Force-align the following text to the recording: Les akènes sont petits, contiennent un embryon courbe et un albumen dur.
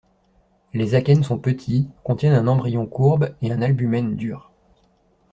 Les 0.73 0.95
akènes 0.95 1.21
sont 1.23 1.37
petits, 1.37 1.87
contiennent 2.03 2.33
un 2.33 2.47
embryon 2.47 2.87
courbe 2.87 3.35
et 3.43 3.51
un 3.51 3.61
albumen 3.61 4.15
dur. 4.15 4.51